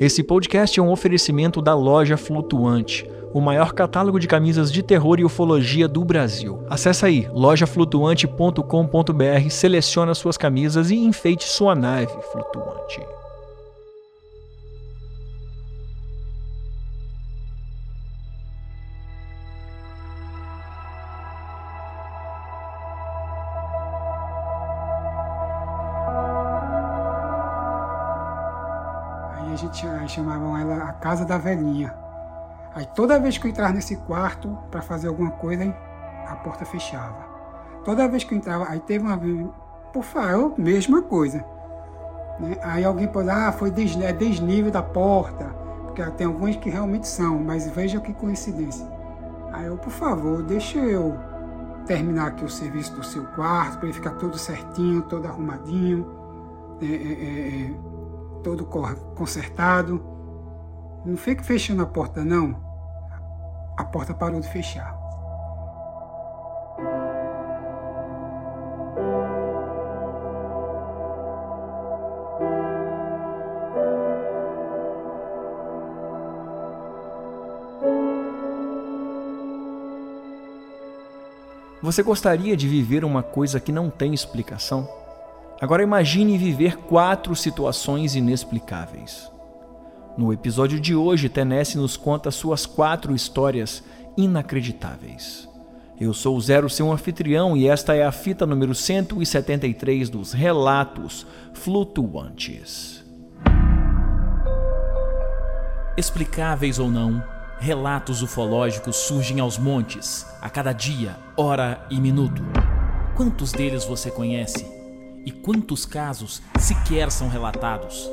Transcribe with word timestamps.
Esse 0.00 0.22
podcast 0.22 0.80
é 0.80 0.82
um 0.82 0.90
oferecimento 0.90 1.60
da 1.60 1.74
Loja 1.74 2.16
Flutuante, 2.16 3.06
o 3.34 3.40
maior 3.40 3.74
catálogo 3.74 4.18
de 4.18 4.26
camisas 4.26 4.72
de 4.72 4.82
terror 4.82 5.20
e 5.20 5.26
ufologia 5.26 5.86
do 5.86 6.02
Brasil. 6.06 6.64
Acesse 6.70 7.04
aí 7.04 7.28
lojaflutuante.com.br, 7.30 9.50
selecione 9.50 10.14
suas 10.14 10.38
camisas 10.38 10.90
e 10.90 10.96
enfeite 10.96 11.44
sua 11.44 11.74
nave 11.74 12.14
flutuante. 12.32 13.19
A 29.52 29.56
gente 29.56 29.86
chamavam 30.08 30.56
ela 30.56 30.84
a 30.84 30.92
casa 30.92 31.24
da 31.24 31.38
velhinha. 31.38 31.94
Aí 32.74 32.86
toda 32.94 33.18
vez 33.18 33.36
que 33.36 33.46
eu 33.46 33.50
entrava 33.50 33.72
nesse 33.72 33.96
quarto 33.96 34.56
para 34.70 34.80
fazer 34.80 35.08
alguma 35.08 35.30
coisa, 35.32 35.74
a 36.26 36.36
porta 36.36 36.64
fechava. 36.64 37.28
Toda 37.84 38.08
vez 38.08 38.22
que 38.24 38.34
eu 38.34 38.38
entrava, 38.38 38.66
aí 38.68 38.78
teve 38.80 39.04
uma 39.04 39.16
vez, 39.16 39.46
por 39.92 40.04
favor, 40.04 40.54
mesma 40.56 41.02
coisa. 41.02 41.44
Né? 42.38 42.56
Aí 42.62 42.84
alguém 42.84 43.08
pode 43.08 43.28
ah, 43.28 43.52
foi 43.52 43.70
des, 43.70 43.96
é 44.00 44.12
desnível 44.12 44.70
da 44.70 44.82
porta, 44.82 45.46
porque 45.84 46.02
tem 46.12 46.26
alguns 46.26 46.56
que 46.56 46.70
realmente 46.70 47.08
são, 47.08 47.38
mas 47.38 47.68
veja 47.68 48.00
que 48.00 48.12
coincidência. 48.12 48.86
Aí 49.52 49.66
eu, 49.66 49.76
por 49.76 49.90
favor, 49.90 50.42
deixa 50.42 50.78
eu 50.78 51.18
terminar 51.86 52.28
aqui 52.28 52.44
o 52.44 52.48
serviço 52.48 52.94
do 52.94 53.02
seu 53.02 53.24
quarto, 53.28 53.78
para 53.78 53.86
ele 53.86 53.94
ficar 53.94 54.12
todo 54.12 54.38
certinho, 54.38 55.02
todo 55.02 55.26
arrumadinho. 55.26 56.06
É, 56.80 56.86
é, 56.86 56.88
é, 56.88 57.66
é 57.66 57.99
todo 58.42 58.64
consertado. 59.14 60.02
Não 61.04 61.16
fique 61.16 61.44
fechando 61.44 61.82
a 61.82 61.86
porta, 61.86 62.24
não. 62.24 62.56
A 63.76 63.84
porta 63.84 64.12
parou 64.12 64.40
de 64.40 64.48
fechar. 64.48 65.00
Você 81.82 82.02
gostaria 82.02 82.54
de 82.56 82.68
viver 82.68 83.04
uma 83.04 83.22
coisa 83.22 83.58
que 83.58 83.72
não 83.72 83.88
tem 83.88 84.12
explicação? 84.12 84.99
Agora 85.60 85.82
imagine 85.82 86.38
viver 86.38 86.78
quatro 86.78 87.36
situações 87.36 88.14
inexplicáveis. 88.14 89.30
No 90.16 90.32
episódio 90.32 90.80
de 90.80 90.94
hoje, 90.94 91.28
Tennessee 91.28 91.76
nos 91.76 91.98
conta 91.98 92.30
suas 92.30 92.64
quatro 92.64 93.14
histórias 93.14 93.84
inacreditáveis. 94.16 95.46
Eu 96.00 96.14
sou 96.14 96.34
o 96.34 96.40
Zero, 96.40 96.70
seu 96.70 96.90
anfitrião, 96.90 97.54
e 97.54 97.68
esta 97.68 97.94
é 97.94 98.02
a 98.02 98.10
fita 98.10 98.46
número 98.46 98.74
173 98.74 100.08
dos 100.08 100.32
Relatos 100.32 101.26
Flutuantes. 101.52 103.04
Explicáveis 105.94 106.78
ou 106.78 106.90
não, 106.90 107.22
relatos 107.58 108.22
ufológicos 108.22 108.96
surgem 108.96 109.40
aos 109.40 109.58
montes, 109.58 110.26
a 110.40 110.48
cada 110.48 110.72
dia, 110.72 111.18
hora 111.36 111.86
e 111.90 112.00
minuto. 112.00 112.42
Quantos 113.14 113.52
deles 113.52 113.84
você 113.84 114.10
conhece? 114.10 114.79
E 115.24 115.30
quantos 115.30 115.84
casos 115.84 116.42
sequer 116.58 117.10
são 117.10 117.28
relatados? 117.28 118.10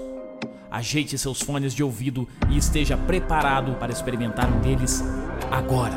Ajeite 0.70 1.18
seus 1.18 1.42
fones 1.42 1.74
de 1.74 1.82
ouvido 1.82 2.28
e 2.50 2.58
esteja 2.58 2.98
preparado 2.98 3.76
para 3.76 3.94
experimentar 3.94 4.52
um 4.52 4.60
deles 4.60 5.02
agora. 5.50 5.96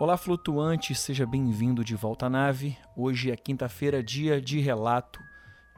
Olá, 0.00 0.16
flutuante, 0.16 0.94
seja 0.94 1.26
bem-vindo 1.26 1.84
de 1.84 1.94
volta 1.94 2.26
à 2.26 2.30
nave. 2.30 2.76
Hoje 2.96 3.30
é 3.30 3.36
quinta-feira, 3.36 4.02
dia 4.02 4.40
de 4.40 4.58
relato, 4.58 5.20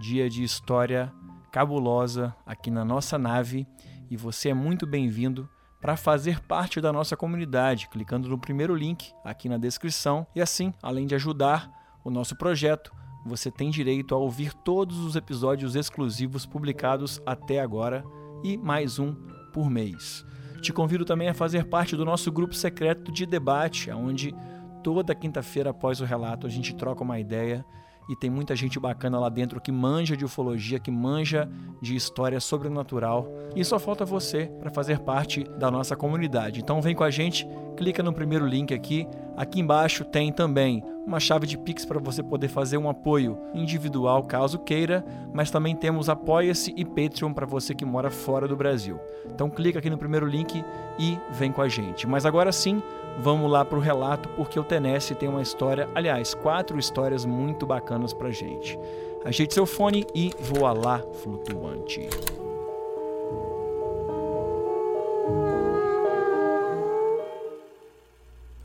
dia 0.00 0.30
de 0.30 0.44
história 0.44 1.12
cabulosa 1.50 2.34
aqui 2.46 2.70
na 2.70 2.84
nossa 2.84 3.18
nave 3.18 3.66
e 4.08 4.16
você 4.16 4.50
é 4.50 4.54
muito 4.54 4.86
bem-vindo 4.86 5.48
para 5.86 5.96
fazer 5.96 6.40
parte 6.40 6.80
da 6.80 6.92
nossa 6.92 7.16
comunidade, 7.16 7.88
clicando 7.88 8.28
no 8.28 8.36
primeiro 8.36 8.74
link 8.74 9.12
aqui 9.22 9.48
na 9.48 9.56
descrição. 9.56 10.26
E 10.34 10.42
assim, 10.42 10.74
além 10.82 11.06
de 11.06 11.14
ajudar 11.14 11.70
o 12.02 12.10
nosso 12.10 12.34
projeto, 12.34 12.92
você 13.24 13.52
tem 13.52 13.70
direito 13.70 14.12
a 14.12 14.18
ouvir 14.18 14.52
todos 14.52 14.98
os 14.98 15.14
episódios 15.14 15.76
exclusivos 15.76 16.44
publicados 16.44 17.22
até 17.24 17.60
agora 17.60 18.04
e 18.42 18.56
mais 18.56 18.98
um 18.98 19.14
por 19.52 19.70
mês. 19.70 20.26
Te 20.60 20.72
convido 20.72 21.04
também 21.04 21.28
a 21.28 21.34
fazer 21.34 21.68
parte 21.68 21.94
do 21.94 22.04
nosso 22.04 22.32
grupo 22.32 22.56
secreto 22.56 23.12
de 23.12 23.24
debate, 23.24 23.88
onde 23.92 24.34
toda 24.82 25.14
quinta-feira 25.14 25.70
após 25.70 26.00
o 26.00 26.04
relato 26.04 26.48
a 26.48 26.50
gente 26.50 26.74
troca 26.74 27.04
uma 27.04 27.20
ideia 27.20 27.64
e 28.08 28.14
tem 28.14 28.30
muita 28.30 28.54
gente 28.54 28.78
bacana 28.78 29.18
lá 29.18 29.28
dentro 29.28 29.60
que 29.60 29.72
manja 29.72 30.16
de 30.16 30.24
ufologia, 30.24 30.78
que 30.78 30.90
manja 30.90 31.48
de 31.80 31.96
história 31.96 32.40
sobrenatural. 32.40 33.28
E 33.54 33.64
só 33.64 33.78
falta 33.78 34.04
você 34.04 34.46
para 34.60 34.70
fazer 34.70 35.00
parte 35.00 35.44
da 35.58 35.70
nossa 35.70 35.96
comunidade. 35.96 36.60
Então 36.60 36.80
vem 36.80 36.94
com 36.94 37.04
a 37.04 37.10
gente, 37.10 37.46
clica 37.76 38.02
no 38.02 38.12
primeiro 38.12 38.46
link 38.46 38.72
aqui. 38.72 39.06
Aqui 39.36 39.60
embaixo 39.60 40.04
tem 40.04 40.32
também 40.32 40.82
uma 41.06 41.20
chave 41.20 41.46
de 41.46 41.56
Pix 41.56 41.84
para 41.84 42.00
você 42.00 42.22
poder 42.22 42.48
fazer 42.48 42.76
um 42.76 42.90
apoio 42.90 43.38
individual 43.54 44.24
caso 44.24 44.58
queira, 44.58 45.04
mas 45.32 45.50
também 45.50 45.76
temos 45.76 46.08
Apoia-se 46.08 46.74
e 46.76 46.84
Patreon 46.84 47.32
para 47.32 47.46
você 47.46 47.74
que 47.74 47.84
mora 47.84 48.10
fora 48.10 48.48
do 48.48 48.56
Brasil. 48.56 48.98
Então 49.26 49.48
clica 49.48 49.78
aqui 49.78 49.88
no 49.88 49.96
primeiro 49.96 50.26
link 50.26 50.64
e 50.98 51.18
vem 51.30 51.52
com 51.52 51.62
a 51.62 51.68
gente. 51.68 52.06
Mas 52.06 52.26
agora 52.26 52.50
sim, 52.50 52.82
vamos 53.20 53.50
lá 53.50 53.64
para 53.64 53.78
o 53.78 53.80
relato, 53.80 54.28
porque 54.30 54.58
o 54.58 54.64
Tennessee 54.64 55.14
tem 55.14 55.28
uma 55.28 55.42
história, 55.42 55.88
aliás, 55.94 56.34
quatro 56.34 56.78
histórias 56.78 57.24
muito 57.24 57.64
bacanas 57.64 58.12
para 58.12 58.30
gente. 58.30 58.76
Ajeite 59.24 59.54
seu 59.54 59.66
fone 59.66 60.04
e 60.14 60.32
voa 60.40 60.72
lá, 60.72 60.98
flutuante. 61.22 62.08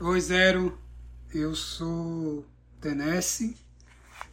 Oi, 0.00 0.20
Zero. 0.20 0.81
Eu 1.34 1.54
sou 1.54 2.44
Tennessee. 2.78 3.56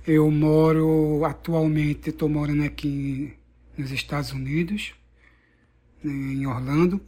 Eu 0.05 0.29
moro 0.29 1.23
atualmente, 1.23 2.09
estou 2.09 2.27
morando 2.27 2.63
aqui 2.63 3.33
nos 3.77 3.89
Estados 3.91 4.33
Unidos, 4.33 4.93
né, 6.03 6.11
em 6.11 6.45
Orlando. 6.45 6.99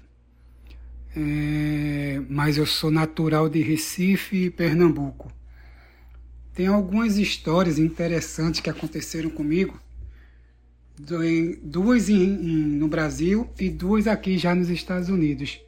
É, 1.13 2.21
mas 2.29 2.55
eu 2.55 2.65
sou 2.65 2.89
natural 2.89 3.49
de 3.49 3.61
Recife, 3.61 4.49
Pernambuco. 4.49 5.29
Tem 6.53 6.67
algumas 6.67 7.17
histórias 7.17 7.77
interessantes 7.77 8.61
que 8.61 8.69
aconteceram 8.69 9.29
comigo, 9.29 9.77
duas 11.61 12.07
em, 12.07 12.15
em, 12.15 12.65
no 12.77 12.87
Brasil 12.87 13.49
e 13.59 13.69
duas 13.69 14.07
aqui 14.07 14.37
já 14.37 14.55
nos 14.55 14.69
Estados 14.69 15.09
Unidos. 15.09 15.59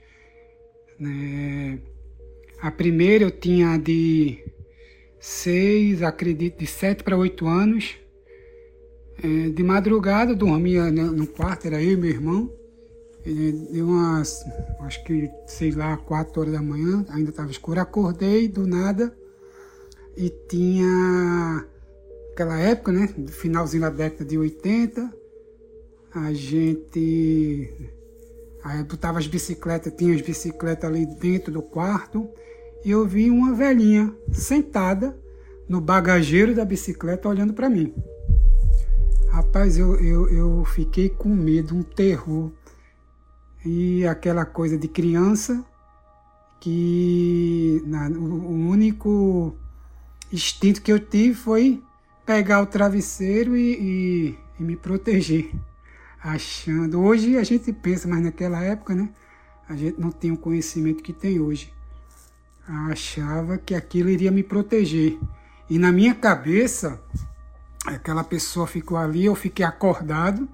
É, 1.02 1.78
a 2.64 2.72
primeira 2.72 3.26
eu 3.26 3.30
tinha 3.30 3.78
de 3.78 4.42
seis, 5.20 6.02
acredito, 6.02 6.60
de 6.60 6.66
sete 6.66 7.04
para 7.04 7.18
oito 7.18 7.46
anos. 7.46 7.96
É, 9.22 9.50
de 9.50 9.62
madrugada 9.62 10.32
eu 10.32 10.36
dormia 10.38 10.90
no 10.90 11.28
quarto, 11.28 11.68
era 11.68 11.84
eu 11.84 11.92
e 11.92 11.98
meu 11.98 12.10
irmão. 12.10 12.50
Deu 13.26 13.86
umas, 13.86 14.46
acho 14.80 15.04
que, 15.04 15.30
sei 15.46 15.72
lá, 15.72 15.98
quatro 15.98 16.40
horas 16.40 16.54
da 16.54 16.62
manhã, 16.62 17.06
ainda 17.10 17.32
estava 17.32 17.52
escuro. 17.52 17.82
Acordei 17.82 18.48
do 18.48 18.66
nada 18.66 19.14
e 20.16 20.30
tinha 20.30 21.66
aquela 22.32 22.58
época, 22.62 22.94
né? 22.94 23.10
Finalzinho 23.28 23.82
da 23.82 23.90
década 23.90 24.24
de 24.24 24.38
80. 24.38 25.14
A 26.16 26.32
gente 26.32 27.70
aí 28.64 28.82
botava 28.86 29.20
as 29.20 29.28
bicicletas, 29.28 29.92
tinha 29.98 30.16
as 30.16 30.22
bicicletas 30.22 30.90
ali 30.90 31.06
dentro 31.06 31.52
do 31.52 31.62
quarto 31.62 32.30
e 32.84 32.92
eu 32.92 33.08
vi 33.08 33.30
uma 33.30 33.54
velhinha 33.54 34.14
sentada 34.32 35.18
no 35.68 35.80
bagageiro 35.80 36.54
da 36.54 36.66
bicicleta 36.66 37.30
olhando 37.30 37.54
para 37.54 37.70
mim. 37.70 37.94
Rapaz, 39.30 39.78
eu, 39.78 39.96
eu, 39.96 40.30
eu 40.30 40.66
fiquei 40.66 41.10
com 41.10 41.30
medo, 41.30 41.76
um 41.76 41.82
terror. 41.82 42.52
E 43.66 44.06
aquela 44.06 44.46
coisa 44.46 44.78
de 44.78 44.88
criança 44.88 45.66
que 46.60 47.82
na, 47.86 48.08
o, 48.10 48.70
único 48.70 49.56
instinto 50.32 50.82
que 50.82 50.92
eu 50.92 51.00
tive 51.00 51.34
foi 51.34 51.82
pegar 52.26 52.62
o 52.62 52.66
travesseiro 52.66 53.56
e, 53.56 53.74
e, 53.74 54.40
e, 54.60 54.64
me 54.64 54.76
proteger. 54.76 55.52
Achando. 56.22 57.02
Hoje 57.02 57.38
a 57.38 57.44
gente 57.44 57.72
pensa, 57.74 58.08
mas 58.08 58.22
naquela 58.22 58.62
época, 58.62 58.94
né? 58.94 59.10
A 59.68 59.76
gente 59.76 60.00
não 60.00 60.12
tinha 60.12 60.34
o 60.34 60.38
conhecimento 60.38 61.02
que 61.02 61.12
tem 61.12 61.40
hoje 61.40 61.74
achava 62.68 63.58
que 63.58 63.76
aquilo 63.76 64.10
iria 64.10 64.32
me 64.32 64.44
proteger. 64.44 65.20
E 65.70 65.78
na 65.78 65.92
minha 65.92 66.16
cabeça, 66.16 67.02
aquela 67.86 68.24
pessoa 68.24 68.68
ficou 68.68 68.98
ali, 68.98 69.26
eu 69.26 69.36
fiquei 69.36 69.66
acordado 69.66 70.48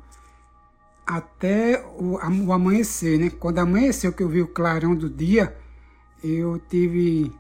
até 1.06 1.84
o, 1.98 2.20
o 2.46 2.54
amanhecer, 2.54 3.20
né? 3.20 3.30
Quando 3.30 3.60
amanheceu 3.60 4.14
que 4.14 4.22
eu 4.22 4.30
vi 4.30 4.42
o 4.42 4.48
clarão 4.48 4.96
do 4.96 5.10
dia, 5.10 5.56
eu 6.24 6.60
tive 6.70 7.32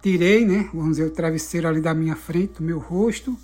tirei, 0.00 0.46
né, 0.46 0.68
vamos 0.72 0.96
dizer, 0.96 1.04
o 1.04 1.10
travesseiro 1.10 1.68
ali 1.68 1.80
da 1.80 1.94
minha 1.94 2.16
frente, 2.16 2.54
do 2.54 2.62
meu 2.62 2.78
rosto, 2.78 3.36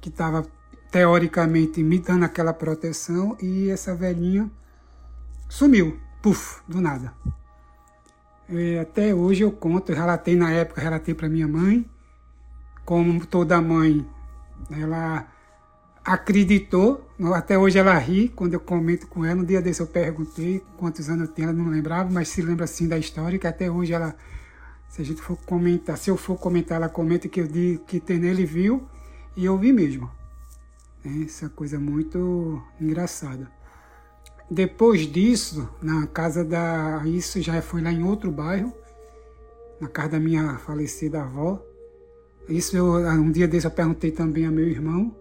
que 0.00 0.08
estava 0.08 0.46
teoricamente 0.90 1.82
me 1.82 1.98
dando 1.98 2.24
aquela 2.24 2.52
proteção 2.52 3.36
e 3.40 3.70
essa 3.70 3.94
velhinha 3.94 4.50
sumiu, 5.48 5.98
puf, 6.20 6.60
do 6.66 6.80
nada. 6.80 7.14
É, 8.52 8.80
até 8.80 9.14
hoje 9.14 9.44
eu 9.44 9.52
conto, 9.52 9.92
eu 9.92 9.96
relatei 9.96 10.34
na 10.34 10.50
época, 10.50 10.80
relatei 10.80 11.14
para 11.14 11.28
minha 11.28 11.46
mãe, 11.46 11.88
como 12.84 13.24
toda 13.24 13.60
mãe, 13.60 14.04
ela 14.68 15.28
acreditou, 16.04 17.08
até 17.32 17.56
hoje 17.56 17.78
ela 17.78 17.96
ri 17.96 18.28
quando 18.28 18.54
eu 18.54 18.60
comento 18.60 19.06
com 19.06 19.24
ela. 19.24 19.40
Um 19.40 19.44
dia 19.44 19.62
desse 19.62 19.80
eu 19.80 19.86
perguntei 19.86 20.64
quantos 20.76 21.08
anos 21.08 21.28
eu 21.28 21.34
tenho, 21.34 21.50
ela 21.50 21.56
não 21.56 21.70
lembrava, 21.70 22.10
mas 22.10 22.28
se 22.28 22.42
lembra 22.42 22.64
assim 22.64 22.88
da 22.88 22.98
história, 22.98 23.38
que 23.38 23.46
até 23.46 23.70
hoje 23.70 23.92
ela, 23.92 24.16
se 24.88 25.00
a 25.00 25.04
gente 25.04 25.22
for 25.22 25.36
comentar, 25.46 25.96
se 25.96 26.10
eu 26.10 26.16
for 26.16 26.36
comentar, 26.36 26.76
ela 26.76 26.88
comenta 26.88 27.28
que 27.28 27.40
eu 27.40 27.46
di, 27.46 27.80
que 27.86 28.00
Tenele 28.00 28.44
viu 28.44 28.84
e 29.36 29.44
eu 29.44 29.56
vi 29.56 29.72
mesmo. 29.72 30.10
É, 31.04 31.22
essa 31.22 31.48
coisa 31.48 31.78
muito 31.78 32.60
engraçada. 32.80 33.59
Depois 34.50 35.02
disso, 35.02 35.68
na 35.80 36.08
casa 36.08 36.44
da. 36.44 37.02
Isso 37.06 37.40
já 37.40 37.62
foi 37.62 37.80
lá 37.80 37.92
em 37.92 38.02
outro 38.02 38.32
bairro, 38.32 38.72
na 39.80 39.86
casa 39.86 40.10
da 40.10 40.20
minha 40.20 40.58
falecida 40.58 41.22
avó. 41.22 41.64
Isso 42.48 42.76
eu, 42.76 42.96
um 42.96 43.30
dia 43.30 43.46
desse 43.46 43.66
eu 43.66 43.70
perguntei 43.70 44.10
também 44.10 44.44
a 44.44 44.50
meu 44.50 44.66
irmão 44.66 45.14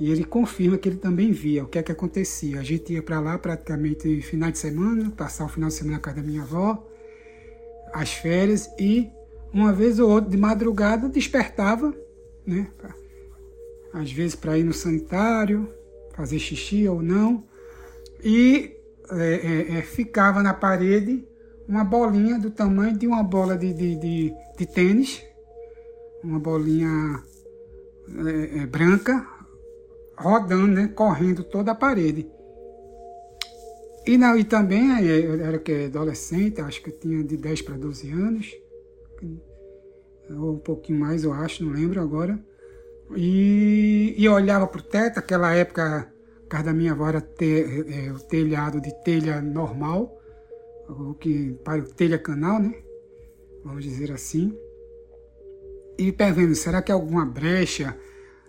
e 0.00 0.10
ele 0.10 0.24
confirma 0.24 0.78
que 0.78 0.88
ele 0.88 0.96
também 0.96 1.30
via 1.30 1.62
o 1.62 1.68
que 1.68 1.78
é 1.78 1.82
que 1.82 1.92
acontecia. 1.92 2.58
A 2.58 2.62
gente 2.62 2.94
ia 2.94 3.02
para 3.02 3.20
lá 3.20 3.38
praticamente 3.38 4.22
final 4.22 4.50
de 4.50 4.58
semana, 4.58 5.10
passar 5.10 5.44
o 5.44 5.48
final 5.48 5.68
de 5.68 5.74
semana 5.74 5.96
na 5.96 6.02
casa 6.02 6.16
da 6.16 6.22
minha 6.22 6.40
avó, 6.40 6.82
as 7.92 8.14
férias 8.14 8.68
e 8.78 9.10
uma 9.52 9.74
vez 9.74 10.00
ou 10.00 10.10
outra 10.10 10.30
de 10.30 10.38
madrugada 10.38 11.08
despertava, 11.08 11.94
né? 12.46 12.68
Às 13.92 14.10
vezes 14.10 14.34
para 14.34 14.58
ir 14.58 14.64
no 14.64 14.72
sanitário, 14.72 15.68
fazer 16.14 16.38
xixi 16.38 16.88
ou 16.88 17.02
não 17.02 17.44
e 18.24 18.74
é, 19.10 19.34
é, 19.34 19.78
é, 19.78 19.82
ficava 19.82 20.42
na 20.42 20.54
parede 20.54 21.28
uma 21.68 21.84
bolinha 21.84 22.38
do 22.38 22.50
tamanho 22.50 22.96
de 22.96 23.06
uma 23.06 23.22
bola 23.22 23.56
de, 23.56 23.72
de, 23.72 23.96
de, 23.96 24.34
de 24.56 24.66
tênis, 24.66 25.22
uma 26.22 26.38
bolinha 26.38 27.22
é, 28.26 28.60
é, 28.60 28.66
branca, 28.66 29.26
rodando, 30.16 30.68
né, 30.68 30.88
correndo 30.88 31.44
toda 31.44 31.72
a 31.72 31.74
parede. 31.74 32.26
E, 34.06 34.16
na, 34.16 34.36
e 34.38 34.44
também 34.44 35.00
eu 35.06 35.34
era 35.42 35.58
que, 35.58 35.84
adolescente, 35.84 36.60
acho 36.60 36.82
que 36.82 36.90
eu 36.90 36.98
tinha 36.98 37.22
de 37.22 37.36
10 37.36 37.62
para 37.62 37.76
12 37.76 38.10
anos, 38.10 38.52
ou 40.30 40.54
um 40.54 40.58
pouquinho 40.58 40.98
mais, 40.98 41.24
eu 41.24 41.32
acho, 41.32 41.64
não 41.64 41.72
lembro 41.72 42.00
agora. 42.00 42.38
E, 43.16 44.14
e 44.16 44.28
olhava 44.28 44.66
para 44.66 44.80
o 44.80 44.82
teto, 44.82 45.18
aquela 45.18 45.54
época 45.54 46.13
da 46.62 46.72
minha 46.72 46.92
avó 46.92 47.08
era 47.08 47.20
te, 47.20 47.62
é, 47.88 48.12
o 48.12 48.18
telhado 48.18 48.80
de 48.80 48.92
telha 49.02 49.40
normal, 49.40 50.20
o 50.88 51.14
que 51.14 51.52
para 51.64 51.82
o 51.82 51.88
telha 51.88 52.18
canal, 52.18 52.60
né? 52.60 52.74
Vamos 53.64 53.84
dizer 53.84 54.12
assim. 54.12 54.56
E 55.98 56.10
vendo, 56.10 56.54
será 56.54 56.82
que 56.82 56.90
é 56.90 56.94
alguma 56.94 57.24
brecha, 57.24 57.96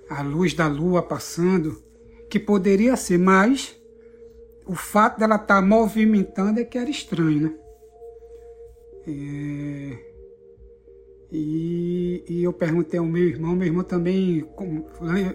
a 0.10 0.22
luz 0.22 0.54
da 0.54 0.68
lua 0.68 1.02
passando, 1.02 1.82
que 2.30 2.40
poderia 2.40 2.96
ser, 2.96 3.18
mas 3.18 3.80
o 4.66 4.76
fato 4.76 5.20
dela 5.20 5.36
estar 5.36 5.48
tá 5.48 5.62
movimentando 5.62 6.60
é 6.60 6.66
que 6.66 6.78
era 6.78 6.90
estranho, 6.90 7.42
né? 7.42 7.56
É... 9.08 10.16
E, 11.32 12.24
e, 12.30 12.44
eu 12.44 12.54
perguntei 12.54 13.00
ao 13.00 13.06
meu 13.06 13.24
irmão, 13.24 13.56
meu 13.56 13.68
irmão 13.68 13.84
também 13.84 14.48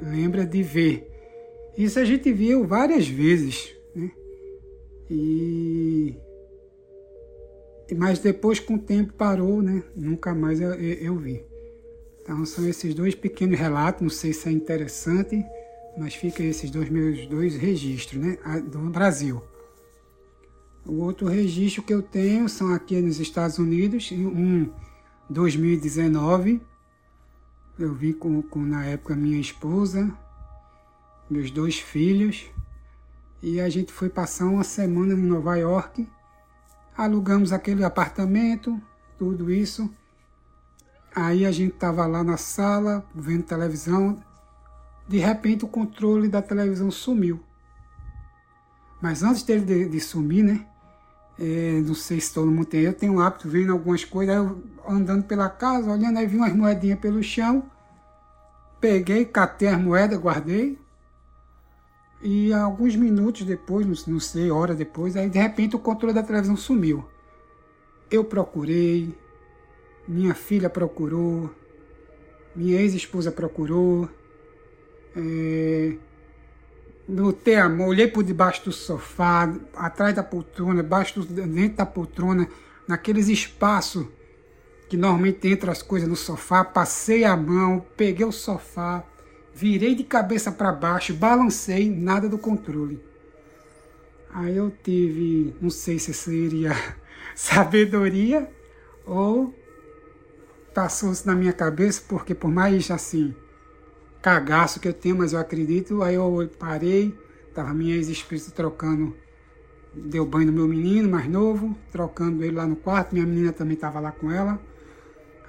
lembra 0.03 0.47
de 0.47 0.63
ver 0.63 1.10
isso 1.85 1.99
a 1.99 2.05
gente 2.05 2.33
viu 2.33 2.67
várias 2.67 3.07
vezes, 3.09 3.75
né? 3.95 4.11
E 5.09 6.17
mas 7.97 8.21
depois 8.21 8.61
com 8.61 8.75
o 8.75 8.79
tempo 8.79 9.13
parou, 9.15 9.63
né? 9.63 9.83
Nunca 9.97 10.35
mais 10.35 10.61
eu, 10.61 10.73
eu, 10.75 11.17
vi. 11.17 11.45
Então 12.23 12.45
são 12.47 12.67
esses 12.69 12.95
dois 12.95 13.15
pequenos 13.15 13.59
relatos, 13.59 14.03
não 14.03 14.11
sei 14.11 14.33
se 14.33 14.49
é 14.49 14.53
interessante, 14.53 15.45
mas 15.99 16.15
fica 16.15 16.43
esses 16.43 16.71
dois 16.71 16.89
meus 16.89 17.27
dois 17.27 17.57
registros, 17.57 18.23
né? 18.23 18.39
Do 18.71 18.79
Brasil. 18.91 19.43
O 20.87 21.03
outro 21.03 21.27
registro 21.27 21.83
que 21.83 21.93
eu 21.93 22.03
tenho 22.03 22.49
são 22.49 22.73
aqui 22.73 23.01
nos 23.01 23.21
Estados 23.21 23.59
Unidos, 23.59 24.11
um 24.13 24.71
2019. 25.29 26.61
Eu 27.79 27.95
vi 27.95 28.13
com, 28.13 28.43
com 28.43 28.61
na 28.61 28.85
época 28.85 29.15
minha 29.15 29.41
esposa, 29.41 30.13
meus 31.31 31.51
dois 31.51 31.79
filhos, 31.79 32.51
e 33.43 33.61
a 33.61 33.69
gente 33.69 33.93
foi 33.93 34.09
passar 34.09 34.47
uma 34.47 34.65
semana 34.65 35.15
em 35.15 35.17
Nova 35.17 35.57
York. 35.57 36.07
Alugamos 36.97 37.53
aquele 37.53 37.85
apartamento, 37.85 38.81
tudo 39.17 39.51
isso. 39.51 39.89
Aí 41.15 41.47
a 41.47 41.51
gente 41.51 41.75
estava 41.75 42.07
lá 42.07 42.23
na 42.23 42.37
sala, 42.37 43.05
vendo 43.15 43.45
televisão. 43.45 44.23
De 45.09 45.19
repente 45.19 45.65
o 45.65 45.69
controle 45.69 46.29
da 46.29 46.43
televisão 46.43 46.91
sumiu. 46.91 47.41
Mas 49.01 49.23
antes 49.23 49.43
dele 49.43 49.65
de, 49.65 49.89
de 49.89 50.01
sumir, 50.01 50.45
né? 50.45 50.67
É, 51.39 51.81
não 51.81 51.95
sei 51.95 52.21
se 52.21 52.35
todo 52.35 52.51
mundo 52.51 52.67
tem. 52.67 52.83
Eu 52.83 52.93
tenho 52.93 53.15
o 53.15 53.21
hábito 53.21 53.49
vendo 53.49 53.73
algumas 53.73 54.05
coisas, 54.05 54.37
eu 54.37 54.63
andando 54.87 55.25
pela 55.25 55.49
casa, 55.49 55.91
olhando, 55.91 56.19
aí 56.19 56.27
vi 56.27 56.37
umas 56.37 56.55
moedinhas 56.55 56.99
pelo 56.99 57.23
chão. 57.23 57.63
Peguei, 58.79 59.25
catei 59.25 59.69
as 59.69 59.81
moedas, 59.81 60.19
guardei. 60.19 60.79
E 62.23 62.53
alguns 62.53 62.95
minutos 62.97 63.43
depois, 63.43 64.07
não 64.07 64.21
sei, 64.21 64.51
hora 64.51 64.75
depois, 64.75 65.17
aí 65.17 65.29
de 65.29 65.39
repente 65.39 65.75
o 65.75 65.79
controle 65.79 66.15
da 66.15 66.23
televisão 66.23 66.57
sumiu. 66.57 67.05
Eu 68.11 68.25
procurei, 68.25 69.15
minha 70.07 70.35
filha 70.35 70.69
procurou, 70.69 71.51
minha 72.55 72.79
ex-esposa 72.81 73.33
procurou, 73.33 74.09
é, 75.17 75.97
botei 77.09 77.57
a 77.57 77.69
mão, 77.69 77.89
olhei 77.89 78.07
por 78.07 78.23
debaixo 78.23 78.65
do 78.67 78.73
sofá, 78.73 79.53
atrás 79.75 80.15
da 80.15 80.23
poltrona, 80.23 80.83
baixo, 80.83 81.23
dentro 81.25 81.79
da 81.79 81.87
poltrona, 81.87 82.49
naqueles 82.87 83.29
espaços 83.29 84.07
que 84.89 84.97
normalmente 84.97 85.49
entra 85.49 85.71
as 85.71 85.83
coisas 85.83 86.09
no 86.09 86.17
sofá, 86.17 86.65
passei 86.65 87.25
a 87.25 87.37
mão, 87.37 87.85
peguei 87.97 88.27
o 88.27 88.33
sofá, 88.33 89.05
Virei 89.61 89.95
de 89.95 90.05
cabeça 90.05 90.51
para 90.51 90.73
baixo, 90.73 91.13
balancei, 91.13 91.91
nada 91.91 92.27
do 92.31 92.39
controle. 92.39 92.99
Aí 94.33 94.57
eu 94.57 94.73
tive, 94.83 95.55
não 95.61 95.69
sei 95.69 95.99
se 95.99 96.15
seria 96.15 96.73
sabedoria 97.37 98.51
ou 99.05 99.55
passou-se 100.75 101.27
na 101.27 101.35
minha 101.35 101.53
cabeça, 101.53 102.03
porque 102.09 102.35
por 102.35 102.51
mais 102.51 102.91
assim, 102.91 103.35
cagaço 104.23 104.81
que 104.81 104.89
eu 104.89 104.95
tenho, 104.95 105.19
mas 105.19 105.35
eu 105.35 105.39
acredito, 105.39 106.03
aí 106.03 106.15
eu 106.15 106.51
parei, 106.59 107.15
tava 107.55 107.75
minha 107.75 107.97
ex-esposa 107.97 108.51
trocando, 108.53 109.15
deu 109.93 110.25
banho 110.25 110.47
no 110.47 110.53
meu 110.55 110.69
menino 110.69 111.07
mais 111.07 111.29
novo, 111.29 111.77
trocando 111.93 112.43
ele 112.43 112.57
lá 112.57 112.67
no 112.67 112.77
quarto, 112.77 113.13
minha 113.13 113.27
menina 113.27 113.53
também 113.53 113.77
tava 113.77 114.01
lá 114.01 114.11
com 114.11 114.33
ela. 114.33 114.59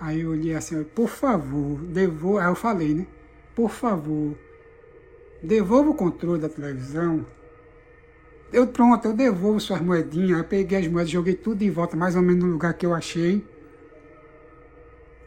Aí 0.01 0.19
eu 0.19 0.31
olhei 0.31 0.53
assim, 0.53 0.83
por 0.83 1.07
favor, 1.07 1.79
devolva, 1.79 2.41
aí 2.41 2.51
eu 2.51 2.55
falei, 2.55 2.93
né? 2.93 3.07
Por 3.55 3.69
favor, 3.69 4.35
devolva 5.41 5.89
o 5.89 5.95
controle 5.95 6.41
da 6.41 6.49
televisão. 6.49 7.25
Eu 8.51 8.67
pronto, 8.67 9.05
eu 9.05 9.13
devolvo 9.13 9.59
suas 9.59 9.81
moedinhas. 9.81 10.39
Eu 10.39 10.43
peguei 10.43 10.79
as 10.79 10.87
moedas, 10.87 11.09
joguei 11.09 11.35
tudo 11.35 11.59
de 11.59 11.69
volta, 11.69 11.95
mais 11.95 12.15
ou 12.15 12.21
menos 12.21 12.43
no 12.43 12.51
lugar 12.51 12.73
que 12.73 12.85
eu 12.85 12.93
achei. 12.93 13.45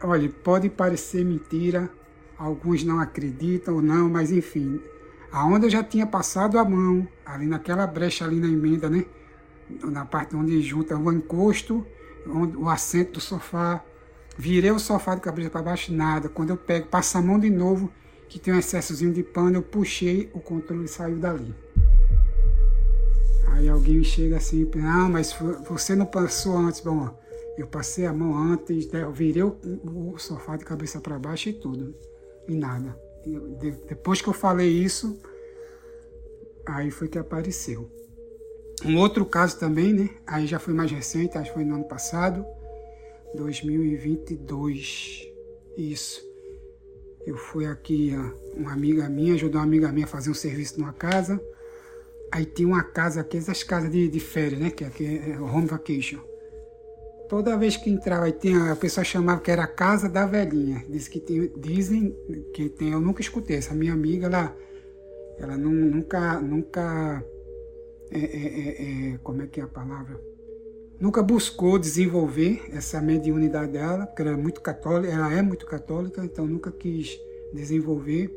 Olha, 0.03 0.29
pode 0.43 0.69
parecer 0.69 1.25
mentira, 1.25 1.89
alguns 2.37 2.83
não 2.83 2.99
acreditam 2.99 3.75
ou 3.75 3.81
não, 3.81 4.09
mas 4.09 4.31
enfim, 4.31 4.79
aonde 5.31 5.65
eu 5.65 5.69
já 5.69 5.83
tinha 5.83 6.05
passado 6.05 6.59
a 6.59 6.65
mão, 6.65 7.07
ali 7.25 7.47
naquela 7.47 7.87
brecha 7.87 8.25
ali 8.25 8.39
na 8.39 8.47
emenda, 8.47 8.89
né? 8.89 9.05
Na 9.83 10.05
parte 10.05 10.35
onde 10.35 10.61
junta 10.61 10.95
o 10.95 11.11
encosto, 11.11 11.85
o 12.27 12.69
assento 12.69 13.13
do 13.13 13.19
sofá, 13.19 13.83
virei 14.37 14.69
o 14.69 14.77
sofá 14.77 15.15
de 15.15 15.21
cabeça 15.21 15.49
para 15.49 15.63
baixo, 15.63 15.91
nada. 15.91 16.29
Quando 16.29 16.51
eu 16.51 16.57
pego, 16.57 16.87
passo 16.87 17.17
a 17.17 17.21
mão 17.21 17.39
de 17.39 17.49
novo, 17.49 17.91
que 18.27 18.39
tem 18.39 18.53
um 18.53 18.59
excessozinho 18.59 19.13
de 19.13 19.23
pano, 19.23 19.57
eu 19.57 19.63
puxei, 19.63 20.29
o 20.33 20.39
controle 20.39 20.87
saiu 20.87 21.17
dali. 21.17 21.53
Aí 23.47 23.69
alguém 23.69 24.03
chega 24.03 24.37
assim, 24.37 24.69
não, 24.75 25.09
mas 25.09 25.35
você 25.67 25.95
não 25.95 26.05
passou 26.05 26.57
antes. 26.57 26.81
Bom, 26.81 27.09
eu 27.57 27.67
passei 27.67 28.05
a 28.05 28.13
mão 28.13 28.37
antes, 28.37 28.91
né, 28.91 29.03
eu 29.03 29.11
virei 29.11 29.43
o, 29.43 29.57
o 30.13 30.17
sofá 30.17 30.57
de 30.57 30.65
cabeça 30.65 30.99
para 30.99 31.17
baixo 31.17 31.49
e 31.49 31.53
tudo. 31.53 31.95
e 32.47 32.55
nada. 32.55 32.99
depois 33.87 34.21
que 34.21 34.27
eu 34.27 34.33
falei 34.33 34.69
isso, 34.69 35.17
aí 36.65 36.91
foi 36.91 37.07
que 37.07 37.17
apareceu. 37.17 37.89
Um 38.83 38.97
outro 38.97 39.25
caso 39.25 39.57
também, 39.57 39.93
né? 39.93 40.09
Aí 40.27 40.45
já 40.45 40.59
foi 40.59 40.73
mais 40.73 40.91
recente, 40.91 41.37
acho 41.37 41.49
que 41.49 41.53
foi 41.53 41.63
no 41.63 41.75
ano 41.75 41.85
passado, 41.85 42.45
2022. 43.35 45.29
Isso. 45.77 46.21
Eu 47.25 47.35
fui 47.35 47.65
aqui, 47.65 48.13
uma 48.55 48.71
amiga 48.71 49.09
minha, 49.09 49.33
ajudou 49.33 49.59
uma 49.59 49.65
amiga 49.65 49.91
minha 49.91 50.05
a 50.05 50.09
fazer 50.09 50.29
um 50.29 50.33
serviço 50.33 50.79
numa 50.79 50.93
casa. 50.93 51.41
Aí 52.31 52.45
tinha 52.45 52.67
uma 52.67 52.83
casa 52.83 53.21
aqui, 53.21 53.37
essas 53.37 53.63
casas 53.63 53.91
de, 53.91 54.07
de 54.07 54.19
férias, 54.19 54.59
né? 54.59 54.69
Que 54.69 54.83
aqui 54.83 55.21
é 55.25 55.39
home 55.39 55.65
vacation. 55.65 56.19
Toda 57.27 57.57
vez 57.57 57.75
que 57.75 57.89
entrava, 57.89 58.25
aí 58.25 58.31
tinha, 58.31 58.71
a 58.71 58.75
pessoa 58.75 59.03
chamava 59.03 59.41
que 59.41 59.49
era 59.49 59.63
a 59.63 59.67
casa 59.67 60.07
da 60.07 60.27
velhinha. 60.27 60.85
Diz 60.87 61.07
que 61.07 61.19
tem, 61.19 61.51
dizem 61.57 62.15
que 62.53 62.69
tem, 62.69 62.91
eu 62.91 63.01
nunca 63.01 63.21
escutei. 63.21 63.57
Essa 63.57 63.73
minha 63.73 63.93
amiga, 63.93 64.27
ela, 64.27 64.55
ela 65.39 65.57
não, 65.57 65.71
nunca, 65.71 66.39
nunca, 66.39 67.25
é, 68.11 68.19
é, 68.19 68.23
é, 68.23 69.13
é, 69.13 69.17
como 69.23 69.41
é 69.41 69.47
que 69.47 69.59
é 69.59 69.63
a 69.63 69.67
palavra? 69.67 70.34
Nunca 71.05 71.21
buscou 71.21 71.77
desenvolver 71.77 72.63
essa 72.73 72.99
mediunidade 72.99 73.73
dela, 73.73 74.07
porque 74.07 74.23
ela 74.23 74.31
é 74.31 74.35
muito 74.35 74.59
católica, 74.59 75.13
ela 75.13 75.31
é 75.31 75.39
muito 75.39 75.63
católica, 75.63 76.25
então 76.25 76.47
nunca 76.47 76.71
quis 76.71 77.15
desenvolver. 77.53 78.35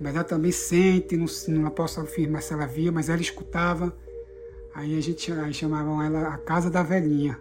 Mas 0.00 0.14
ela 0.14 0.22
também 0.22 0.52
sente, 0.52 1.16
não, 1.16 1.26
não 1.48 1.70
posso 1.72 2.00
afirmar 2.00 2.40
se 2.40 2.52
ela 2.52 2.66
via, 2.66 2.92
mas 2.92 3.08
ela 3.08 3.20
escutava. 3.20 3.92
Aí 4.72 4.96
a 4.96 5.02
gente 5.02 5.32
aí 5.32 5.52
chamavam 5.52 6.00
ela 6.00 6.28
a 6.28 6.38
casa 6.38 6.70
da 6.70 6.84
velhinha. 6.84 7.36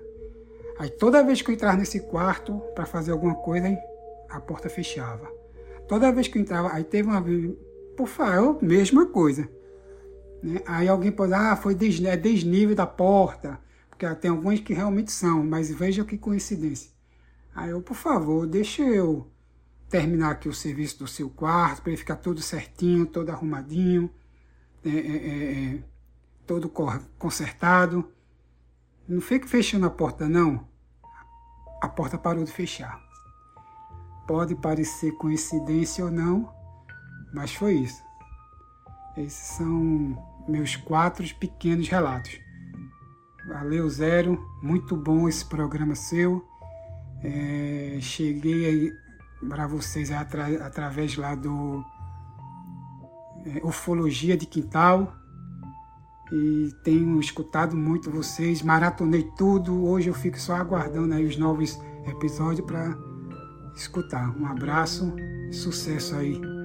Aí 0.80 0.90
toda 0.90 1.24
vez 1.24 1.44
que 1.44 1.52
eu 1.52 1.54
entrava 1.54 1.78
nesse 1.78 2.00
quarto 2.00 2.60
para 2.74 2.88
fazer 2.88 3.12
alguma 3.12 3.36
coisa, 3.36 3.68
a 4.28 4.42
porta 4.42 4.68
fechava. 4.70 5.32
Toda 5.88 6.12
vez 6.12 6.28
que 6.28 6.40
eu 6.40 6.42
entrava, 6.42 6.74
aí 6.74 6.84
teve 6.84 7.08
uma 7.08 7.24
por 7.96 8.08
favor, 8.08 8.58
mesma 8.60 9.06
coisa. 9.06 9.48
Né? 10.42 10.62
Aí 10.66 10.88
alguém 10.88 11.12
pode 11.12 11.34
ah, 11.36 11.56
foi 11.56 11.76
des, 11.76 12.04
é 12.04 12.18
desnível 12.18 12.76
da 12.76 12.88
porta, 12.88 13.67
porque 13.98 14.16
tem 14.16 14.30
algumas 14.30 14.60
que 14.60 14.74
realmente 14.74 15.12
são, 15.12 15.44
mas 15.44 15.72
veja 15.72 16.06
que 16.06 16.20
coincidência. 16.20 16.92
Aí 17.56 17.72
eu, 17.72 17.82
por 17.82 17.96
favor, 17.96 18.46
deixa 18.46 18.84
eu 18.84 19.28
terminar 19.90 20.32
aqui 20.32 20.48
o 20.48 20.54
serviço 20.54 21.00
do 21.00 21.08
seu 21.08 21.32
quarto, 21.32 21.82
para 21.82 21.92
ele 21.92 21.98
ficar 21.98 22.18
todo 22.18 22.40
certinho, 22.40 23.08
todo 23.08 23.32
arrumadinho, 23.32 24.14
é, 24.86 24.90
é, 24.90 24.94
é, 24.94 25.76
é 25.76 25.84
todo 26.46 26.72
consertado. 27.18 28.08
Não 29.08 29.20
fique 29.20 29.48
fechando 29.48 29.88
a 29.88 29.90
porta, 29.90 30.30
não. 30.30 30.68
A 31.82 31.90
porta 31.90 32.20
parou 32.20 32.44
de 32.44 32.52
fechar. 32.52 33.02
Pode 34.28 34.54
parecer 34.56 35.12
coincidência 35.14 36.06
ou 36.06 36.12
não, 36.12 36.54
mas 37.34 37.52
foi 37.52 37.74
isso. 37.76 38.04
Esses 39.16 39.58
são 39.58 40.46
meus 40.48 40.76
quatro 40.76 41.26
pequenos 41.36 41.88
relatos. 41.88 42.47
Valeu, 43.48 43.90
Zero. 43.90 44.38
Muito 44.62 44.96
bom 44.96 45.30
esse 45.30 45.46
programa 45.46 45.96
seu. 45.96 46.46
É, 47.24 47.98
cheguei 48.02 48.92
para 49.48 49.66
vocês 49.66 50.12
atra, 50.12 50.66
através 50.66 51.16
lá 51.16 51.34
do 51.34 51.84
é, 53.46 53.66
Ufologia 53.66 54.36
de 54.36 54.46
Quintal 54.46 55.16
e 56.32 56.74
tenho 56.84 57.20
escutado 57.20 57.76
muito 57.76 58.12
vocês, 58.12 58.62
maratonei 58.62 59.24
tudo. 59.38 59.86
Hoje 59.86 60.10
eu 60.10 60.14
fico 60.14 60.40
só 60.40 60.56
aguardando 60.56 61.14
aí 61.14 61.26
os 61.26 61.38
novos 61.38 61.80
episódios 62.06 62.66
para 62.66 62.96
escutar. 63.76 64.38
Um 64.38 64.46
abraço, 64.46 65.14
sucesso 65.52 66.16
aí. 66.16 66.57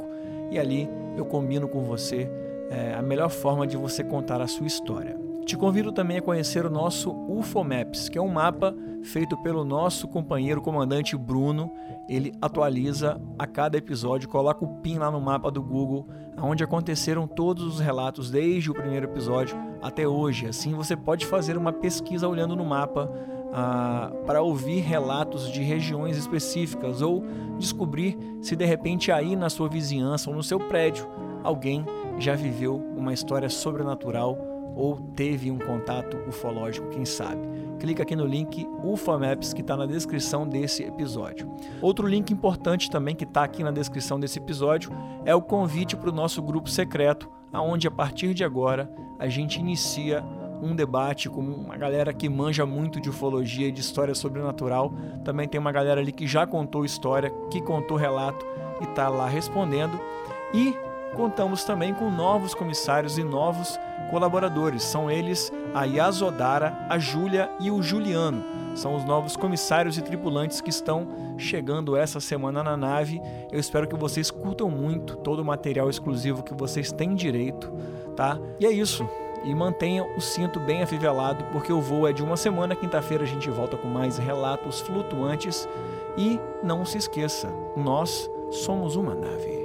e 0.52 0.60
ali 0.60 0.88
eu 1.18 1.26
combino 1.26 1.68
com 1.68 1.84
você 1.84 2.30
é, 2.70 2.94
a 2.94 3.02
melhor 3.02 3.30
forma 3.30 3.66
de 3.66 3.76
você 3.78 4.04
contar 4.04 4.42
a 4.42 4.48
sua 4.48 4.68
história. 4.68 5.26
Te 5.46 5.58
convido 5.58 5.92
também 5.92 6.18
a 6.18 6.22
conhecer 6.22 6.66
o 6.66 6.70
nosso 6.70 7.12
UFO 7.28 7.64
Maps, 7.64 8.10
que 8.10 8.18
é 8.18 8.22
um 8.22 8.28
mapa 8.28 8.76
feito 9.04 9.38
pelo 9.38 9.64
nosso 9.64 10.08
companheiro 10.08 10.62
comandante 10.62 11.16
Bruno. 11.16 11.72
Ele 12.10 12.34
atualiza 12.42 13.22
a 13.38 13.46
cada 13.46 13.78
episódio, 13.78 14.28
coloca 14.28 14.66
o 14.66 14.82
pin 14.82 14.98
lá 14.98 15.12
no 15.12 15.22
mapa 15.22 15.52
do 15.52 15.62
Google, 15.62 16.08
onde 16.42 16.64
aconteceram 16.64 17.28
todos 17.28 17.64
os 17.64 17.80
relatos 17.80 18.32
desde 18.32 18.72
o 18.72 18.74
primeiro 18.74 19.06
episódio 19.06 19.56
até 19.82 20.08
hoje. 20.08 20.48
Assim 20.48 20.74
você 20.74 20.96
pode 20.96 21.28
fazer 21.28 21.58
uma 21.58 21.72
pesquisa 21.72 22.28
olhando 22.28 22.56
no 22.56 22.66
mapa 22.66 23.12
ah, 23.58 24.12
para 24.26 24.42
ouvir 24.42 24.82
relatos 24.82 25.50
de 25.50 25.64
regiões 25.64 26.18
específicas 26.18 27.02
ou 27.02 27.24
descobrir 27.58 28.18
se 28.42 28.54
de 28.54 28.66
repente 28.66 29.14
aí 29.14 29.34
na 29.34 29.50
sua 29.50 29.70
vizinhança 29.70 30.30
ou 30.30 30.36
no 30.36 30.44
seu 30.44 30.60
prédio 30.60 31.08
alguém 31.42 31.86
já 32.20 32.36
viveu 32.36 32.76
uma 32.98 33.14
história 33.14 33.48
sobrenatural 33.50 34.38
ou 34.76 34.98
teve 35.16 35.50
um 35.50 35.58
contato 35.58 36.18
ufológico, 36.28 36.90
quem 36.90 37.06
sabe. 37.06 37.48
Clica 37.80 38.04
aqui 38.04 38.14
no 38.14 38.26
link 38.26 38.68
UFAMaps 38.84 39.54
que 39.54 39.62
está 39.62 39.78
na 39.78 39.86
descrição 39.86 40.46
desse 40.46 40.84
episódio. 40.84 41.50
Outro 41.82 42.06
link 42.06 42.32
importante 42.32 42.92
também 42.92 43.16
que 43.16 43.24
está 43.24 43.46
aqui 43.46 43.64
na 43.64 43.72
descrição 43.72 44.20
desse 44.20 44.38
episódio 44.38 44.92
é 45.24 45.34
o 45.34 45.42
convite 45.42 45.96
para 45.96 46.10
o 46.10 46.14
nosso 46.14 46.42
grupo 46.42 46.70
secreto, 46.70 47.30
aonde 47.54 47.88
a 47.88 47.92
partir 47.92 48.34
de 48.34 48.44
agora 48.44 48.92
a 49.18 49.30
gente 49.30 49.62
inicia 49.62 50.22
um 50.62 50.76
debate 50.76 51.30
com 51.30 51.42
uma 51.42 51.78
galera 51.78 52.14
que 52.14 52.30
manja 52.30 52.66
muito 52.66 53.00
de 53.00 53.10
ufologia 53.10 53.68
e 53.68 53.72
de 53.72 53.82
história 53.82 54.16
sobrenatural. 54.16 54.94
Também 55.24 55.48
tem 55.48 55.60
uma 55.60 55.72
galera 55.72 56.02
ali 56.02 56.12
que 56.12 56.28
já 56.28 56.46
contou 56.46 56.86
história, 56.86 57.32
que 57.50 57.62
contou 57.62 57.98
relato 57.98 58.46
e 58.82 58.84
está 58.84 59.10
lá 59.10 59.28
respondendo. 59.28 60.00
E 60.54 60.76
contamos 61.16 61.64
também 61.64 61.94
com 61.94 62.10
novos 62.10 62.54
comissários 62.54 63.18
e 63.18 63.24
novos 63.24 63.80
colaboradores. 64.10 64.84
São 64.84 65.10
eles 65.10 65.52
a 65.74 65.84
Yazodara, 65.86 66.86
a 66.90 66.98
Júlia 66.98 67.50
e 67.60 67.72
o 67.72 67.82
Juliano. 67.82 68.44
São 68.76 68.96
os 68.96 69.06
novos 69.06 69.38
comissários 69.38 69.98
e 69.98 70.02
tripulantes 70.02 70.60
que 70.60 70.70
estão 70.70 71.08
chegando 71.38 71.96
essa 71.96 72.20
semana 72.20 72.62
na 72.62 72.76
nave. 72.76 73.22
Eu 73.52 73.60
espero 73.60 73.88
que 73.88 73.96
vocês 73.96 74.30
curtam 74.30 74.70
muito 74.70 75.16
todo 75.18 75.40
o 75.40 75.46
material 75.46 75.90
exclusivo 75.90 76.44
que 76.44 76.54
vocês 76.54 76.92
têm 76.92 77.16
direito, 77.16 77.72
tá? 78.16 78.38
E 78.60 78.66
é 78.66 78.72
isso. 78.72 79.08
E 79.46 79.54
mantenha 79.54 80.04
o 80.04 80.20
cinto 80.20 80.60
bem 80.60 80.82
afivelado, 80.82 81.46
porque 81.52 81.72
o 81.72 81.80
voo 81.80 82.08
é 82.08 82.12
de 82.12 82.24
uma 82.24 82.36
semana. 82.36 82.76
Quinta-feira 82.76 83.24
a 83.24 83.28
gente 83.28 83.50
volta 83.50 83.78
com 83.78 83.88
mais 83.88 84.18
relatos 84.18 84.82
flutuantes. 84.82 85.70
E 86.18 86.40
não 86.64 86.84
se 86.84 86.98
esqueça, 86.98 87.54
nós 87.76 88.30
somos 88.50 88.96
uma 88.96 89.14
nave. 89.14 89.65